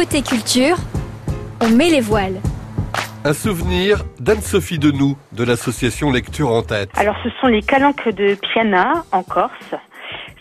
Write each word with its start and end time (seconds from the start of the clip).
Côté 0.00 0.22
culture, 0.22 0.76
on 1.60 1.68
met 1.68 1.90
les 1.90 2.00
voiles. 2.00 2.40
Un 3.22 3.34
souvenir 3.34 3.98
d'Anne-Sophie 4.18 4.78
Denou 4.78 5.18
de 5.32 5.44
l'association 5.44 6.10
Lecture 6.10 6.48
en 6.48 6.62
tête. 6.62 6.88
Alors 6.96 7.16
ce 7.22 7.28
sont 7.38 7.48
les 7.48 7.60
calanques 7.60 8.08
de 8.08 8.34
Piana 8.34 9.04
en 9.12 9.22
Corse. 9.22 9.74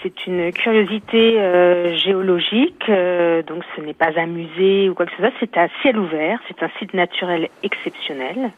C'est 0.00 0.28
une 0.28 0.52
curiosité 0.52 1.40
euh, 1.40 1.96
géologique, 1.96 2.84
euh, 2.88 3.42
donc 3.42 3.64
ce 3.74 3.80
n'est 3.80 3.94
pas 3.94 4.12
un 4.16 4.26
musée 4.26 4.88
ou 4.88 4.94
quoi 4.94 5.06
que 5.06 5.12
ce 5.16 5.18
soit, 5.18 5.32
c'est 5.40 5.58
un 5.58 5.66
ciel 5.82 5.98
ouvert, 5.98 6.38
c'est 6.46 6.62
un 6.62 6.70
site 6.78 6.94
naturel 6.94 7.48
exceptionnel. 7.64 8.52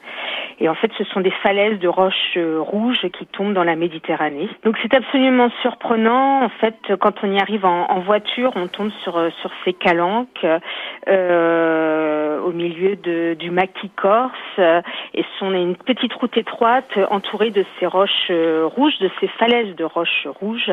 Et 0.61 0.69
en 0.69 0.75
fait, 0.75 0.91
ce 0.99 1.05
sont 1.05 1.21
des 1.21 1.31
falaises 1.43 1.79
de 1.79 1.89
roches 1.89 2.37
euh, 2.37 2.61
rouges 2.61 3.07
qui 3.19 3.27
tombent 3.27 3.55
dans 3.55 3.65
la 3.65 3.77
Méditerranée. 3.77 4.49
Donc 4.65 4.77
c'est 4.83 4.95
absolument 4.95 5.51
surprenant. 5.63 6.45
En 6.45 6.49
fait, 6.49 6.77
quand 7.01 7.15
on 7.23 7.33
y 7.33 7.41
arrive 7.41 7.65
en, 7.65 8.01
voiture, 8.01 8.53
on 8.57 8.67
tombe 8.67 8.91
sur 9.03 9.21
sur 9.41 9.51
ces 9.65 9.73
calanques 9.73 10.45
au 11.07 12.53
milieu 12.53 12.97
de, 12.97 13.35
du 13.35 13.51
maquis 13.51 13.91
corse, 13.91 14.59
et 14.59 15.25
sont 15.39 15.53
une 15.53 15.77
petite 15.77 16.13
route 16.15 16.37
étroite 16.37 16.99
entourée 17.11 17.51
de 17.51 17.65
ces 17.79 17.87
roches 17.87 18.31
rouges, 18.31 18.99
de 19.01 19.11
ces 19.21 19.29
falaises 19.29 19.75
de 19.77 19.85
roches 19.85 20.27
rouges. 20.41 20.71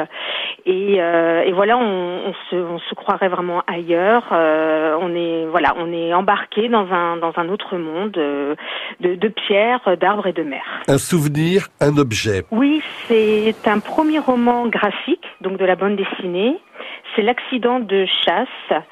Et, 0.65 0.97
euh, 0.99 1.43
et 1.43 1.51
voilà, 1.51 1.77
on, 1.77 2.27
on, 2.27 2.33
se, 2.49 2.55
on, 2.55 2.79
se, 2.79 2.95
croirait 2.95 3.29
vraiment 3.29 3.63
ailleurs. 3.67 4.23
Euh, 4.31 4.97
on 4.99 5.15
est 5.15 5.45
voilà, 5.45 5.73
on 5.77 5.91
est 5.91 6.13
embarqué 6.13 6.67
dans 6.67 6.91
un 6.91 7.17
dans 7.17 7.33
un 7.37 7.49
autre 7.49 7.77
monde 7.77 8.17
euh, 8.17 8.55
de, 8.99 9.15
de 9.15 9.27
pierres, 9.27 9.76
d'arbres 9.95 10.27
et 10.27 10.33
de 10.33 10.43
mer. 10.43 10.63
Un 10.87 10.97
souvenir, 10.97 11.67
un 11.79 11.97
objet. 11.97 12.43
Oui, 12.51 12.81
c'est 13.07 13.55
un 13.65 13.79
premier 13.79 14.19
roman 14.19 14.67
graphique, 14.67 15.25
donc 15.41 15.57
de 15.57 15.65
la 15.65 15.75
bande 15.75 15.95
dessinée. 15.95 16.57
C'est 17.15 17.21
l'accident 17.21 17.79
de 17.79 18.05
chasse 18.25 18.83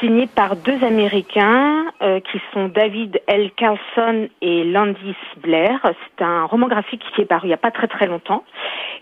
signé 0.00 0.26
par 0.26 0.56
deux 0.56 0.82
Américains 0.84 1.86
euh, 2.02 2.20
qui 2.20 2.40
sont 2.52 2.68
David 2.68 3.20
L. 3.26 3.50
Carlson 3.56 4.28
et 4.40 4.64
Landis 4.64 5.16
Blair. 5.38 5.80
C'est 5.84 6.24
un 6.24 6.44
roman 6.44 6.68
graphique 6.68 7.02
qui 7.14 7.22
est 7.22 7.26
paru 7.26 7.46
il 7.46 7.48
n'y 7.48 7.54
a 7.54 7.58
pas 7.58 7.70
très 7.70 7.88
très 7.88 8.06
longtemps 8.06 8.44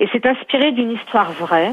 et 0.00 0.08
c'est 0.12 0.26
inspiré 0.26 0.72
d'une 0.72 0.92
histoire 0.92 1.32
vraie. 1.32 1.72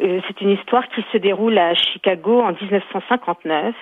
Euh, 0.00 0.20
c'est 0.26 0.40
une 0.40 0.50
histoire 0.50 0.86
qui 0.88 1.04
se 1.12 1.18
déroule 1.18 1.58
à 1.58 1.74
Chicago 1.74 2.40
en 2.40 2.52
1959 2.52 3.74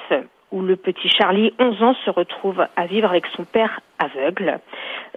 où 0.54 0.62
le 0.62 0.76
petit 0.76 1.08
Charlie, 1.08 1.52
11 1.58 1.82
ans, 1.82 1.96
se 2.04 2.10
retrouve 2.10 2.64
à 2.76 2.86
vivre 2.86 3.10
avec 3.10 3.26
son 3.36 3.44
père 3.44 3.80
aveugle 3.98 4.60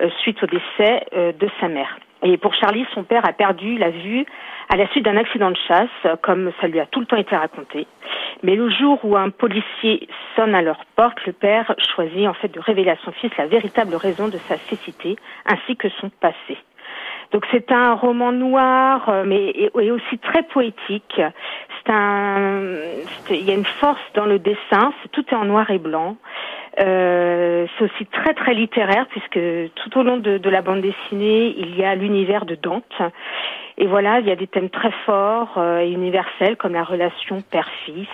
euh, 0.01 0.09
suite 0.21 0.41
au 0.41 0.47
décès 0.47 1.05
euh, 1.13 1.31
de 1.31 1.47
sa 1.61 1.67
mère. 1.67 1.97
Et 2.23 2.37
pour 2.37 2.55
Charlie, 2.55 2.85
son 2.95 3.03
père 3.03 3.23
a 3.29 3.33
perdu 3.33 3.77
la 3.77 3.91
vue 3.91 4.25
à 4.69 4.75
la 4.75 4.87
suite 4.89 5.05
d'un 5.05 5.15
accident 5.15 5.51
de 5.51 5.57
chasse, 5.67 6.17
comme 6.23 6.51
ça 6.59 6.67
lui 6.67 6.79
a 6.79 6.87
tout 6.87 6.99
le 6.99 7.05
temps 7.05 7.15
été 7.15 7.35
raconté. 7.35 7.85
Mais 8.41 8.55
le 8.55 8.69
jour 8.71 8.99
où 9.03 9.15
un 9.15 9.29
policier 9.29 10.07
sonne 10.35 10.55
à 10.55 10.63
leur 10.63 10.83
porte, 10.95 11.23
le 11.27 11.33
père 11.33 11.73
choisit 11.93 12.27
en 12.27 12.33
fait 12.33 12.51
de 12.51 12.59
révéler 12.59 12.89
à 12.89 12.97
son 13.05 13.11
fils 13.11 13.31
la 13.37 13.45
véritable 13.45 13.95
raison 13.95 14.27
de 14.27 14.37
sa 14.37 14.57
cécité 14.57 15.15
ainsi 15.45 15.77
que 15.77 15.89
son 16.01 16.09
passé. 16.09 16.57
Donc 17.31 17.45
c'est 17.51 17.71
un 17.71 17.93
roman 17.93 18.31
noir, 18.31 19.09
euh, 19.09 19.23
mais 19.25 19.49
et 19.49 19.91
aussi 19.91 20.17
très 20.19 20.43
poétique. 20.43 21.21
C'est 21.85 21.91
un, 21.91 22.61
il 23.29 23.43
y 23.43 23.51
a 23.51 23.53
une 23.53 23.65
force 23.65 24.01
dans 24.13 24.25
le 24.25 24.39
dessin. 24.39 24.93
tout 25.11 25.25
est 25.29 25.35
en 25.35 25.45
noir 25.45 25.69
et 25.69 25.77
blanc. 25.77 26.17
Euh, 26.79 27.65
c'est 27.77 27.85
aussi 27.85 28.05
très 28.05 28.33
très 28.33 28.53
littéraire 28.53 29.07
puisque 29.07 29.39
tout 29.75 29.97
au 29.97 30.03
long 30.03 30.17
de, 30.17 30.49
la 30.49 30.61
bande 30.61 30.81
dessinée, 30.81 31.55
il 31.57 31.75
y 31.75 31.83
a 31.83 31.95
l'univers 31.95 32.45
de 32.45 32.55
Dante. 32.55 33.01
Et 33.79 33.85
voilà, 33.85 34.19
il 34.19 34.27
y 34.27 34.31
a 34.31 34.35
des 34.35 34.47
thèmes 34.47 34.69
très 34.69 34.91
forts 35.05 35.55
euh, 35.57 35.81
et 35.81 35.91
universels 35.91 36.57
comme 36.57 36.73
la 36.73 36.83
relation 36.83 37.41
père-fils, 37.41 38.07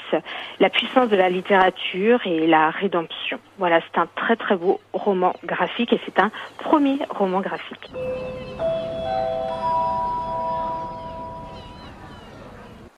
la 0.59 0.69
puissance 0.69 1.07
de 1.09 1.15
la 1.15 1.29
littérature 1.29 2.19
et 2.25 2.47
la 2.47 2.69
rédemption. 2.69 3.39
Voilà, 3.57 3.79
c'est 3.81 3.99
un 3.99 4.07
très 4.15 4.35
très 4.35 4.55
beau 4.55 4.81
roman 4.91 5.33
graphique 5.45 5.93
et 5.93 5.99
c'est 6.05 6.19
un 6.19 6.31
premier 6.59 6.99
roman 7.09 7.39
graphique. 7.39 7.91